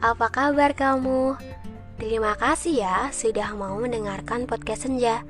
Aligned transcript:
apa 0.00 0.32
kabar 0.32 0.72
kamu? 0.72 1.36
Terima 2.00 2.32
kasih 2.40 2.80
ya 2.80 2.98
sudah 3.12 3.52
mau 3.52 3.76
mendengarkan 3.76 4.48
podcast 4.48 4.88
Senja 4.88 5.20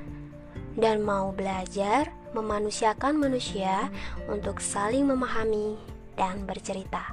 dan 0.79 1.03
mau 1.03 1.35
belajar 1.35 2.15
memanusiakan 2.39 3.19
manusia 3.19 3.91
untuk 4.31 4.63
saling 4.63 5.11
memahami 5.11 5.75
dan 6.15 6.47
bercerita. 6.47 7.11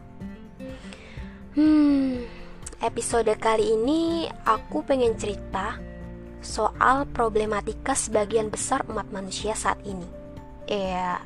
Hmm, 1.58 2.30
episode 2.78 3.34
kali 3.42 3.74
ini 3.74 4.30
aku 4.46 4.86
pengen 4.86 5.18
cerita 5.18 5.82
soal 6.46 7.10
problematika 7.10 7.98
sebagian 7.98 8.54
besar 8.54 8.86
umat 8.86 9.10
manusia 9.10 9.58
saat 9.58 9.82
ini. 9.82 10.06
Ya, 10.70 11.26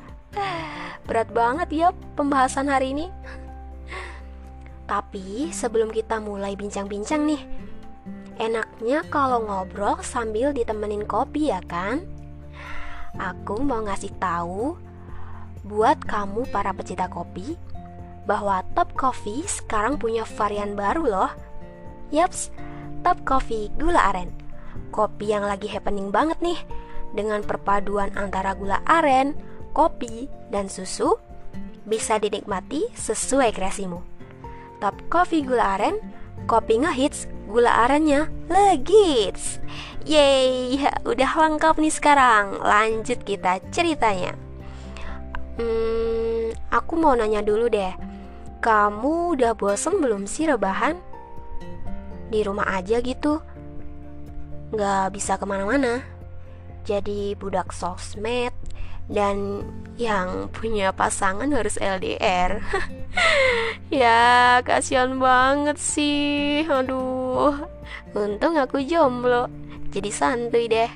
berat 1.04 1.28
banget 1.28 1.68
ya 1.68 1.88
pembahasan 2.16 2.72
hari 2.72 2.96
ini. 2.96 3.12
Tapi 4.92 5.48
sebelum 5.48 5.88
kita 5.88 6.20
mulai 6.20 6.52
bincang-bincang 6.52 7.24
nih, 7.24 7.40
enaknya 8.36 9.00
kalau 9.08 9.40
ngobrol 9.40 9.96
sambil 10.04 10.52
ditemenin 10.52 11.08
kopi 11.08 11.48
ya 11.48 11.64
kan? 11.64 12.04
Aku 13.16 13.64
mau 13.64 13.80
ngasih 13.80 14.12
tahu 14.20 14.76
buat 15.64 15.96
kamu 16.04 16.44
para 16.52 16.76
pecinta 16.76 17.08
kopi 17.08 17.56
bahwa 18.28 18.60
Top 18.76 18.92
Coffee 18.92 19.40
sekarang 19.48 19.96
punya 19.96 20.28
varian 20.28 20.76
baru 20.76 21.08
loh. 21.08 21.32
Yaps, 22.12 22.52
Top 23.00 23.16
Coffee 23.24 23.72
gula 23.80 24.12
aren. 24.12 24.28
Kopi 24.92 25.32
yang 25.32 25.48
lagi 25.48 25.72
happening 25.72 26.12
banget 26.12 26.36
nih 26.44 26.60
dengan 27.16 27.40
perpaduan 27.40 28.12
antara 28.12 28.52
gula 28.52 28.84
aren, 28.84 29.32
kopi, 29.72 30.28
dan 30.52 30.68
susu 30.68 31.16
bisa 31.88 32.20
dinikmati 32.20 32.92
sesuai 32.92 33.56
kreasimu. 33.56 34.11
Top 34.82 34.98
Coffee 35.06 35.46
gula 35.46 35.78
aren, 35.78 36.02
kopi 36.50 36.82
ngehits, 36.82 37.30
gula 37.46 37.86
arennya 37.86 38.26
legits. 38.50 39.62
Yeay, 40.02 40.82
udah 41.06 41.30
lengkap 41.38 41.78
nih 41.78 41.94
sekarang. 41.94 42.58
Lanjut 42.58 43.22
kita 43.22 43.62
ceritanya. 43.70 44.34
Hmm, 45.54 46.50
aku 46.74 46.98
mau 46.98 47.14
nanya 47.14 47.46
dulu 47.46 47.70
deh. 47.70 47.94
Kamu 48.58 49.38
udah 49.38 49.54
bosen 49.54 50.02
belum 50.02 50.26
sih 50.26 50.50
rebahan? 50.50 50.98
Di 52.34 52.42
rumah 52.42 52.66
aja 52.74 52.98
gitu? 52.98 53.38
Gak 54.74 55.14
bisa 55.14 55.38
ke 55.38 55.46
mana-mana. 55.46 56.02
Jadi 56.82 57.38
budak 57.38 57.70
sosmed 57.70 58.50
dan 59.10 59.66
yang 59.98 60.50
punya 60.50 60.94
pasangan 60.94 61.50
harus 61.50 61.78
LDR. 61.78 62.62
ya, 63.90 64.60
kasihan 64.62 65.18
banget 65.18 65.78
sih. 65.78 66.66
Aduh. 66.66 67.54
Untung 68.12 68.60
aku 68.60 68.84
jomblo 68.84 69.48
jadi 69.92 70.10
santuy 70.12 70.68
deh. 70.68 70.88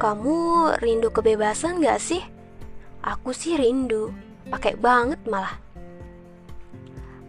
Kamu 0.00 0.36
rindu 0.80 1.12
kebebasan 1.12 1.84
gak 1.84 2.00
sih? 2.00 2.24
Aku 3.04 3.36
sih 3.36 3.56
rindu, 3.60 4.12
pakai 4.48 4.76
banget 4.76 5.20
malah. 5.28 5.60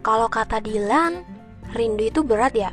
Kalau 0.00 0.28
kata 0.32 0.60
Dilan, 0.60 1.20
rindu 1.76 2.08
itu 2.08 2.20
berat 2.24 2.56
ya. 2.56 2.72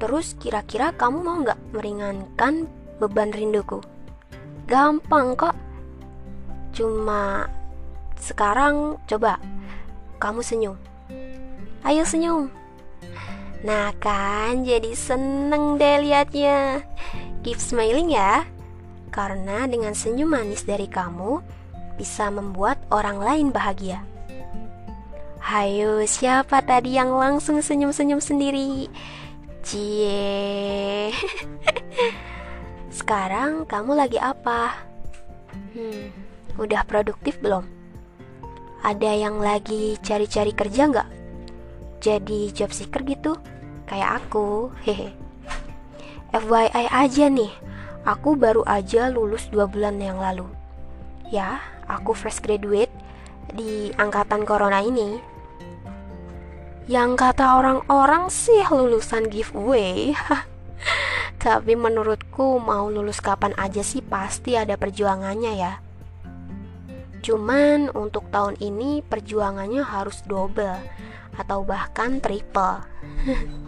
Terus 0.00 0.36
kira-kira 0.40 0.96
kamu 0.96 1.18
mau 1.20 1.36
gak 1.44 1.60
meringankan 1.76 2.64
beban 2.98 3.30
rinduku? 3.30 3.80
Gampang 4.66 5.38
kok. 5.38 5.56
Cuma 6.74 7.48
sekarang 8.18 8.98
coba 9.06 9.38
kamu 10.18 10.42
senyum. 10.42 10.76
Ayo 11.86 12.02
senyum. 12.04 12.50
Nah 13.58 13.90
kan 13.98 14.62
jadi 14.62 14.94
seneng 14.94 15.82
deh 15.82 15.98
liatnya 15.98 16.86
Keep 17.42 17.58
smiling 17.58 18.14
ya 18.14 18.46
Karena 19.10 19.66
dengan 19.66 19.98
senyum 19.98 20.30
manis 20.30 20.62
dari 20.62 20.86
kamu 20.86 21.42
Bisa 21.98 22.30
membuat 22.30 22.78
orang 22.94 23.18
lain 23.18 23.50
bahagia 23.50 24.06
Hayo 25.42 26.06
siapa 26.06 26.62
tadi 26.62 26.94
yang 26.94 27.10
langsung 27.18 27.58
senyum-senyum 27.58 28.22
sendiri 28.22 28.86
Cie 29.66 31.10
Sekarang 33.08 33.64
kamu 33.64 34.04
lagi 34.04 34.20
apa? 34.20 34.84
Hmm, 35.72 36.12
udah 36.60 36.84
produktif 36.84 37.40
belum? 37.40 37.64
Ada 38.84 39.16
yang 39.16 39.40
lagi 39.40 39.96
cari-cari 40.04 40.52
kerja 40.52 40.92
nggak? 40.92 41.08
jadi 41.98 42.54
job 42.54 42.70
seeker 42.70 43.02
gitu 43.02 43.34
kayak 43.90 44.22
aku 44.22 44.70
hehe 44.86 45.10
FYI 46.30 46.86
aja 46.88 47.26
nih 47.26 47.50
aku 48.06 48.38
baru 48.38 48.62
aja 48.64 49.10
lulus 49.10 49.50
dua 49.50 49.66
bulan 49.66 49.98
yang 49.98 50.22
lalu 50.22 50.46
ya 51.28 51.58
aku 51.90 52.14
fresh 52.14 52.38
graduate 52.38 52.92
di 53.50 53.90
angkatan 53.98 54.46
corona 54.46 54.78
ini 54.84 55.18
yang 56.88 57.18
kata 57.18 57.60
orang-orang 57.60 58.30
sih 58.32 58.64
lulusan 58.70 59.28
giveaway 59.28 60.14
tapi 61.38 61.78
menurutku 61.78 62.58
mau 62.58 62.90
lulus 62.90 63.22
kapan 63.22 63.54
aja 63.56 63.80
sih 63.80 64.02
pasti 64.02 64.58
ada 64.58 64.74
perjuangannya 64.74 65.54
ya 65.54 65.72
Cuman 67.18 67.90
untuk 67.94 68.30
tahun 68.30 68.54
ini 68.62 69.02
perjuangannya 69.02 69.82
harus 69.82 70.22
double 70.26 70.78
atau 71.34 71.62
bahkan 71.66 72.22
triple. 72.22 72.82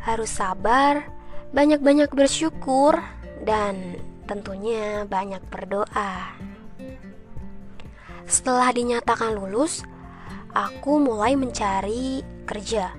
Harus 0.00 0.32
sabar, 0.32 1.04
banyak-banyak 1.52 2.08
bersyukur, 2.16 2.96
dan 3.44 4.00
tentunya 4.24 5.04
banyak 5.04 5.44
berdoa. 5.52 6.40
Setelah 8.24 8.72
dinyatakan 8.72 9.36
lulus, 9.36 9.84
aku 10.56 10.96
mulai 10.96 11.36
mencari 11.36 12.24
kerja 12.48 12.96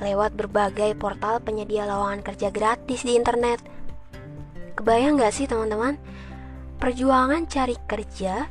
lewat 0.00 0.36
berbagai 0.36 0.92
portal 0.98 1.40
penyedia 1.40 1.88
lowongan 1.88 2.20
kerja 2.20 2.52
gratis 2.52 3.04
di 3.04 3.16
internet. 3.16 3.60
Kebayang 4.76 5.16
gak 5.16 5.32
sih 5.32 5.48
teman-teman? 5.48 5.96
Perjuangan 6.76 7.48
cari 7.48 7.76
kerja 7.88 8.48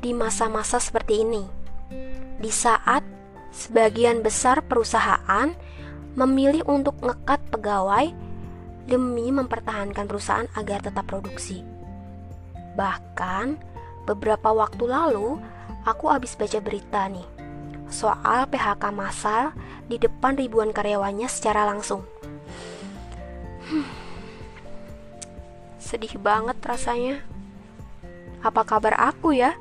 di 0.00 0.16
masa-masa 0.16 0.80
seperti 0.80 1.20
ini 1.20 1.44
di 2.36 2.52
saat 2.52 3.00
sebagian 3.52 4.20
besar 4.20 4.60
perusahaan 4.64 5.52
memilih 6.16 6.64
untuk 6.68 6.96
ngekat 7.00 7.40
pegawai 7.52 8.12
demi 8.88 9.28
mempertahankan 9.32 10.06
perusahaan 10.08 10.48
agar 10.56 10.84
tetap 10.84 11.04
produksi. 11.08 11.64
Bahkan 12.76 13.46
beberapa 14.08 14.52
waktu 14.52 14.84
lalu 14.86 15.40
aku 15.84 16.08
habis 16.12 16.36
baca 16.38 16.60
berita 16.60 17.08
nih 17.08 17.35
soal 17.88 18.50
PHK 18.50 18.90
massal 18.90 19.54
di 19.86 19.96
depan 19.96 20.34
ribuan 20.34 20.74
karyawannya 20.74 21.30
secara 21.30 21.66
langsung. 21.66 22.02
Hmm. 23.66 23.86
Sedih 25.78 26.18
banget 26.18 26.58
rasanya. 26.66 27.22
Apa 28.42 28.66
kabar 28.66 28.94
aku 28.98 29.34
ya? 29.34 29.54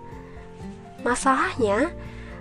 Masalahnya, 1.05 1.93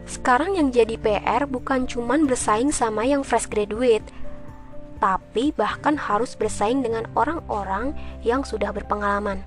sekarang 0.08 0.56
yang 0.56 0.68
jadi 0.72 0.96
PR 0.96 1.44
bukan 1.44 1.84
cuman 1.84 2.24
bersaing 2.24 2.72
sama 2.72 3.04
yang 3.04 3.24
fresh 3.24 3.48
graduate, 3.48 4.04
tapi 5.00 5.52
bahkan 5.52 6.00
harus 6.00 6.32
bersaing 6.32 6.80
dengan 6.80 7.04
orang-orang 7.12 7.92
yang 8.24 8.40
sudah 8.40 8.72
berpengalaman. 8.72 9.44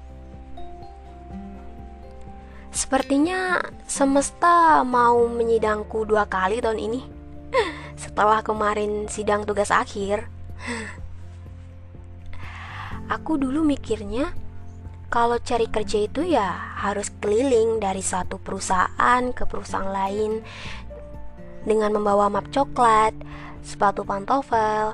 Sepertinya 2.77 3.57
semesta 3.89 4.85
mau 4.85 5.25
menyidangku 5.25 6.05
dua 6.05 6.29
kali 6.29 6.61
tahun 6.61 6.77
ini. 6.77 7.01
Setelah 8.05 8.45
kemarin 8.45 9.09
sidang 9.09 9.49
tugas 9.49 9.73
akhir. 9.73 10.29
Aku 13.17 13.41
dulu 13.41 13.65
mikirnya 13.65 14.29
kalau 15.09 15.41
cari 15.41 15.65
kerja 15.73 16.05
itu 16.05 16.21
ya 16.21 16.77
harus 16.77 17.09
keliling 17.17 17.81
dari 17.81 18.05
satu 18.05 18.37
perusahaan 18.37 19.25
ke 19.33 19.49
perusahaan 19.49 19.89
lain 19.89 20.45
dengan 21.65 21.97
membawa 21.97 22.29
map 22.29 22.45
coklat, 22.53 23.17
sepatu 23.65 24.05
pantofel, 24.05 24.93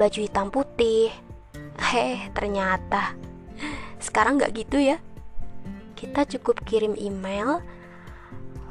baju 0.00 0.18
hitam 0.24 0.48
putih. 0.48 1.12
Heh, 1.76 2.24
ternyata 2.40 3.12
sekarang 4.00 4.40
nggak 4.40 4.56
gitu 4.56 4.80
ya. 4.80 4.96
Kita 6.02 6.26
cukup 6.26 6.66
kirim 6.66 6.98
email, 6.98 7.62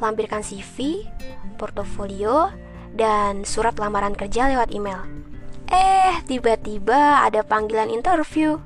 lampirkan 0.04 0.44
CV, 0.44 1.08
portofolio, 1.56 2.52
dan 2.92 3.48
surat 3.48 3.80
lamaran 3.80 4.12
kerja 4.12 4.52
lewat 4.52 4.76
email. 4.76 5.00
Eh, 5.72 6.20
tiba-tiba 6.28 7.24
ada 7.24 7.40
panggilan 7.40 7.88
interview. 7.88 8.60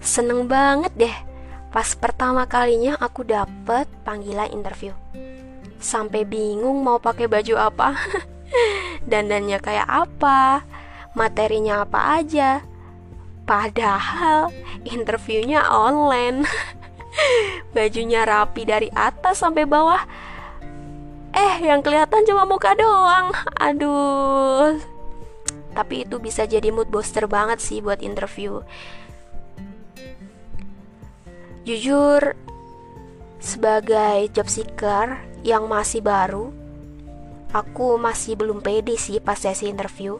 Seneng 0.00 0.48
banget 0.48 0.96
deh 0.96 1.16
pas 1.68 1.92
pertama 1.92 2.48
kalinya 2.48 2.96
aku 2.96 3.20
dapet 3.20 3.84
panggilan 4.00 4.48
interview. 4.48 4.96
Sampai 5.76 6.24
bingung 6.24 6.80
mau 6.80 6.96
pakai 6.96 7.28
baju 7.28 7.68
apa 7.68 8.00
Dandannya 9.10 9.60
kayak 9.60 9.84
apa 9.84 10.64
Materinya 11.12 11.84
apa 11.84 12.16
aja 12.16 12.64
Padahal 13.44 14.50
interviewnya 14.88 15.68
online 15.68 16.48
Bajunya 17.76 18.24
rapi 18.24 18.62
dari 18.64 18.88
atas 18.92 19.40
sampai 19.42 19.64
bawah. 19.68 20.02
Eh 21.36 21.66
yang 21.66 21.84
kelihatan 21.84 22.24
cuma 22.24 22.48
muka 22.48 22.72
doang. 22.74 23.32
Aduh. 23.60 24.80
Tapi 25.76 26.08
itu 26.08 26.16
bisa 26.16 26.48
jadi 26.48 26.72
mood 26.72 26.88
booster 26.88 27.28
banget 27.28 27.60
sih 27.60 27.84
buat 27.84 28.00
interview. 28.00 28.64
Jujur 31.66 32.38
Sebagai 33.36 34.32
job 34.32 34.48
seeker 34.48 35.20
yang 35.44 35.68
masih 35.68 36.00
baru 36.00 36.50
Aku 37.54 37.96
masih 37.96 38.34
belum 38.34 38.58
pede 38.60 38.98
sih 38.98 39.22
pas 39.22 39.38
sesi 39.38 39.70
interview. 39.70 40.18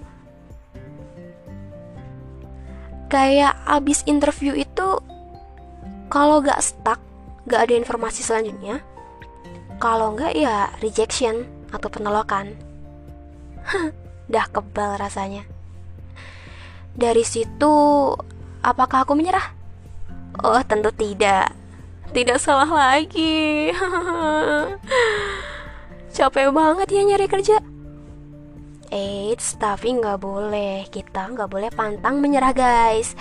Kayak 3.13 3.61
abis 3.67 4.07
interview 4.07 4.55
itu 4.55 4.89
Kalau 6.07 6.43
gak 6.43 6.63
stuck 6.63 7.03
Gak 7.47 7.71
ada 7.71 7.75
informasi 7.79 8.27
selanjutnya 8.27 8.83
kalau 9.77 10.17
enggak 10.17 10.33
ya 10.33 10.73
rejection 10.81 11.45
atau 11.69 11.93
penolakan. 11.93 12.57
Dah 14.33 14.47
kebal 14.49 14.97
rasanya. 14.97 15.45
Dari 16.97 17.21
situ, 17.21 17.77
apakah 18.65 19.05
aku 19.05 19.13
menyerah? 19.13 19.53
Oh, 20.41 20.57
tentu 20.65 20.89
tidak. 20.97 21.53
Tidak 22.17 22.41
salah 22.41 22.69
lagi. 22.69 23.69
Capek 26.17 26.49
banget 26.57 26.89
ya 26.89 27.03
nyari 27.05 27.29
kerja. 27.29 27.61
Eits, 28.89 29.61
tapi 29.61 29.93
nggak 29.93 30.25
boleh. 30.25 30.89
Kita 30.89 31.37
nggak 31.37 31.53
boleh 31.53 31.69
pantang 31.69 32.25
menyerah, 32.25 32.57
guys. 32.57 33.13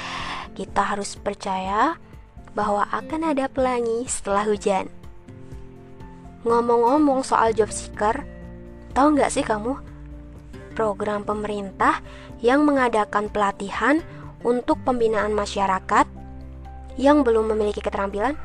Kita 0.56 0.96
harus 0.96 1.20
percaya 1.20 2.00
bahwa 2.56 2.88
akan 2.90 3.36
ada 3.36 3.52
pelangi 3.52 4.08
setelah 4.08 4.48
hujan. 4.48 4.88
Ngomong-ngomong 6.48 7.22
soal 7.22 7.52
job 7.52 7.70
seeker, 7.70 8.24
tahu 8.96 9.14
nggak 9.14 9.30
sih 9.30 9.44
kamu? 9.44 9.76
Program 10.74 11.28
pemerintah 11.28 12.00
yang 12.40 12.64
mengadakan 12.64 13.28
pelatihan 13.28 14.00
untuk 14.46 14.80
pembinaan 14.88 15.36
masyarakat 15.36 16.08
yang 16.96 17.28
belum 17.28 17.52
memiliki 17.52 17.84
keterampilan 17.84 18.40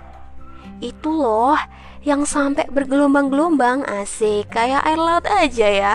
itu 0.81 1.12
loh 1.12 1.57
yang 2.01 2.25
sampai 2.25 2.65
bergelombang-gelombang 2.73 3.85
asik 3.85 4.49
kayak 4.49 4.81
air 4.89 4.97
laut 4.97 5.29
aja 5.29 5.69
ya 5.69 5.95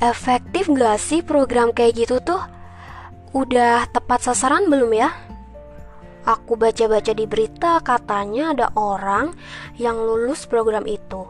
efektif 0.10 0.72
gak 0.72 0.96
sih 0.96 1.20
program 1.20 1.76
kayak 1.76 2.08
gitu 2.08 2.16
tuh 2.24 2.40
udah 3.30 3.86
tepat 3.90 4.26
sasaran 4.26 4.66
belum 4.66 4.90
ya 4.94 5.10
Aku 6.28 6.52
baca-baca 6.60 7.16
di 7.16 7.24
berita 7.24 7.80
katanya 7.80 8.52
ada 8.52 8.66
orang 8.76 9.32
yang 9.80 9.96
lulus 9.96 10.44
program 10.44 10.84
itu. 10.84 11.24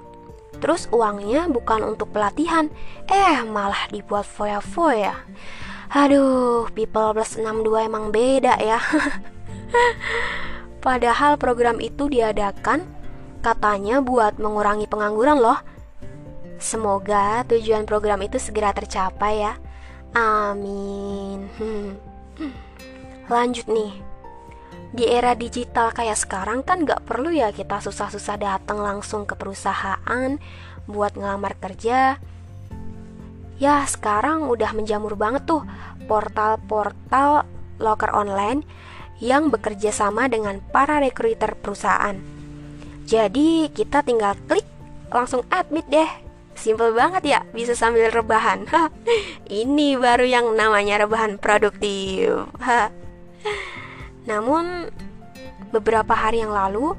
Terus 0.58 0.90
uangnya 0.90 1.46
bukan 1.46 1.86
untuk 1.86 2.10
pelatihan, 2.10 2.66
eh 3.06 3.46
malah 3.46 3.86
dibuat 3.94 4.26
foya-foya. 4.26 5.14
Aduh, 5.94 6.66
people 6.74 7.14
plus 7.14 7.38
62 7.38 7.86
emang 7.86 8.10
beda 8.10 8.58
ya. 8.58 8.82
Padahal 10.84 11.38
program 11.38 11.78
itu 11.78 12.10
diadakan 12.10 12.82
katanya 13.46 14.02
buat 14.02 14.42
mengurangi 14.42 14.90
pengangguran 14.90 15.38
loh. 15.38 15.58
Semoga 16.60 17.46
tujuan 17.46 17.86
program 17.86 18.20
itu 18.26 18.42
segera 18.42 18.74
tercapai 18.74 19.48
ya. 19.48 19.54
Amin. 20.14 21.46
Hmm. 21.58 21.94
Lanjut 23.30 23.70
nih 23.70 24.10
di 24.90 25.06
era 25.06 25.38
digital 25.38 25.94
kayak 25.94 26.18
sekarang 26.18 26.66
kan 26.66 26.82
gak 26.82 27.06
perlu 27.06 27.30
ya 27.30 27.54
kita 27.54 27.78
susah-susah 27.78 28.36
datang 28.42 28.82
langsung 28.82 29.22
ke 29.22 29.38
perusahaan 29.38 30.34
buat 30.90 31.14
ngelamar 31.14 31.54
kerja. 31.62 32.18
Ya 33.60 33.76
sekarang 33.86 34.50
udah 34.50 34.74
menjamur 34.74 35.14
banget 35.14 35.46
tuh 35.46 35.62
portal-portal 36.10 37.46
loker 37.78 38.10
online 38.10 38.66
yang 39.22 39.52
bekerja 39.52 39.92
sama 39.94 40.26
dengan 40.26 40.58
para 40.74 40.98
recruiter 40.98 41.54
perusahaan. 41.54 42.16
Jadi 43.06 43.70
kita 43.70 44.02
tinggal 44.02 44.34
klik 44.48 44.66
langsung 45.12 45.46
admit 45.52 45.86
deh. 45.86 46.29
Simple 46.60 46.92
banget 46.92 47.24
ya, 47.24 47.40
bisa 47.56 47.72
sambil 47.72 48.12
rebahan. 48.12 48.68
Ini 49.64 49.96
baru 49.96 50.28
yang 50.28 50.52
namanya 50.52 51.08
rebahan 51.08 51.40
produktif. 51.40 52.44
Namun 54.28 54.92
beberapa 55.72 56.12
hari 56.12 56.44
yang 56.44 56.52
lalu 56.52 56.92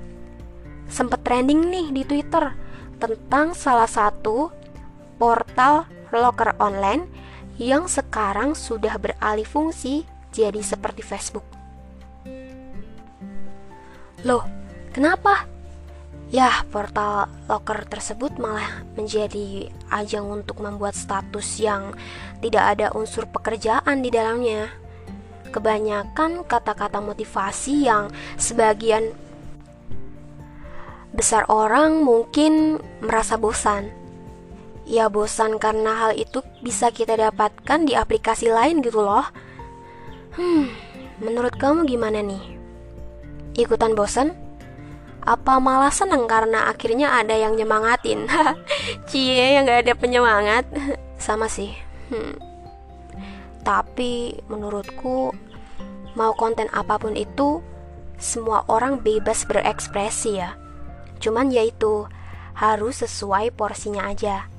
sempat 0.90 1.22
trending 1.22 1.70
nih 1.70 1.88
di 1.94 2.04
Twitter 2.10 2.58
tentang 2.98 3.54
salah 3.54 3.86
satu 3.86 4.50
portal 5.22 5.86
loker 6.10 6.58
online 6.58 7.06
yang 7.62 7.86
sekarang 7.86 8.58
sudah 8.58 8.98
beralih 8.98 9.46
fungsi 9.46 10.10
jadi 10.34 10.58
seperti 10.66 11.06
Facebook. 11.06 11.46
Loh, 14.26 14.42
kenapa? 14.90 15.46
Ya, 16.32 16.64
portal 16.72 17.28
loker 17.52 17.84
tersebut 17.92 18.40
malah 18.40 18.88
menjadi 18.96 19.68
ajang 19.92 20.32
untuk 20.32 20.64
membuat 20.64 20.96
status 20.96 21.60
yang 21.60 21.92
tidak 22.40 22.64
ada 22.72 22.88
unsur 22.96 23.28
pekerjaan 23.28 24.00
di 24.00 24.08
dalamnya 24.08 24.72
kebanyakan 25.52 26.48
kata-kata 26.48 27.04
motivasi 27.04 27.84
yang 27.84 28.08
sebagian 28.40 29.12
besar 31.12 31.44
orang 31.52 32.00
mungkin 32.08 32.80
merasa 33.04 33.36
bosan. 33.36 33.92
Ya 34.88 35.12
bosan 35.12 35.60
karena 35.60 36.00
hal 36.00 36.12
itu 36.16 36.40
bisa 36.64 36.96
kita 36.96 37.20
dapatkan 37.20 37.84
di 37.84 37.92
aplikasi 37.92 38.48
lain 38.48 38.80
gitu 38.80 39.04
loh. 39.04 39.28
Hmm, 40.40 40.72
menurut 41.20 41.60
kamu 41.60 41.84
gimana 41.84 42.24
nih? 42.24 42.56
Ikutan 43.60 43.92
bosan? 44.00 44.51
Apa 45.22 45.62
malah 45.62 45.94
seneng 45.94 46.26
karena 46.26 46.66
akhirnya 46.70 47.22
ada 47.22 47.38
yang 47.38 47.54
nyemangatin? 47.54 48.26
Cie 49.10 49.58
yang 49.58 49.70
gak 49.70 49.86
ada 49.86 49.94
penyemangat 49.94 50.66
Sama 51.26 51.46
sih 51.46 51.70
hmm. 52.10 52.36
Tapi 53.62 54.42
menurutku 54.50 55.30
mau 56.18 56.34
konten 56.34 56.68
apa 56.74 56.98
pun 56.98 57.14
itu 57.14 57.62
semua 58.22 58.66
orang 58.70 59.02
bebas 59.02 59.46
berekspresi 59.46 60.32
ya. 60.38 60.58
Cuman 61.22 61.54
yaitu 61.54 62.10
harus 62.58 63.06
sesuai 63.06 63.54
porsinya 63.54 64.10
aja. 64.10 64.50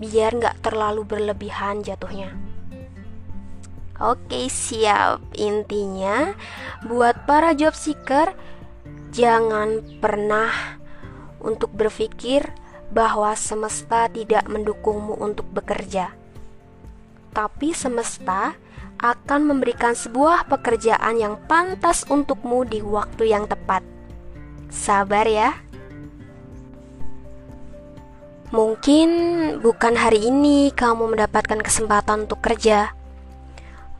Biar 0.00 0.36
nggak 0.36 0.64
terlalu 0.64 1.04
berlebihan 1.04 1.80
jatuhnya. 1.82 2.32
Oke 3.98 4.46
siap 4.46 5.18
Intinya 5.34 6.30
buat 6.86 7.26
para 7.26 7.50
job 7.50 7.74
seeker 7.74 8.30
Jangan 9.14 10.00
pernah 10.02 10.80
untuk 11.40 11.72
berpikir 11.72 12.48
bahwa 12.92 13.36
semesta 13.36 14.08
tidak 14.08 14.48
mendukungmu 14.48 15.16
untuk 15.20 15.48
bekerja 15.52 16.18
tapi 17.38 17.70
semesta 17.70 18.58
akan 18.98 19.54
memberikan 19.54 19.94
sebuah 19.94 20.50
pekerjaan 20.50 21.22
yang 21.22 21.38
pantas 21.46 22.02
untukmu 22.10 22.66
di 22.66 22.82
waktu 22.82 23.30
yang 23.30 23.46
tepat. 23.46 23.86
Sabar 24.74 25.22
ya. 25.22 25.54
Mungkin 28.50 29.08
bukan 29.62 29.94
hari 29.94 30.26
ini 30.26 30.74
kamu 30.74 31.14
mendapatkan 31.14 31.62
kesempatan 31.62 32.26
untuk 32.26 32.42
kerja. 32.42 32.90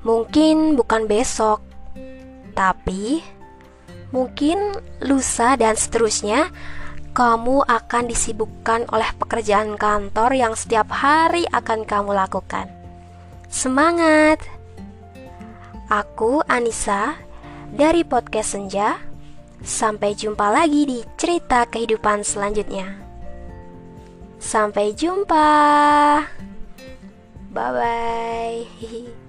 Mungkin 0.02 0.74
bukan 0.74 1.06
besok. 1.06 1.62
Tapi 2.58 3.22
mungkin 4.10 4.76
lusa 5.04 5.54
dan 5.58 5.76
seterusnya 5.76 6.48
kamu 7.12 7.66
akan 7.66 8.04
disibukkan 8.06 8.86
oleh 8.94 9.10
pekerjaan 9.18 9.74
kantor 9.74 10.38
yang 10.38 10.54
setiap 10.54 10.86
hari 10.92 11.44
akan 11.50 11.82
kamu 11.82 12.14
lakukan. 12.14 12.70
Semangat! 13.50 14.38
Aku 15.88 16.44
Anissa 16.46 17.16
dari 17.72 18.04
podcast 18.04 18.54
Senja. 18.54 19.00
Sampai 19.58 20.14
jumpa 20.14 20.54
lagi 20.54 20.86
di 20.86 21.02
cerita 21.18 21.66
kehidupan 21.66 22.22
selanjutnya. 22.22 22.94
Sampai 24.38 24.94
jumpa. 24.94 25.48
Bye 27.50 27.72
bye. 27.74 29.18